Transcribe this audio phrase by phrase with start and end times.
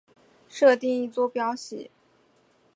[0.49, 1.91] 设定一坐标系。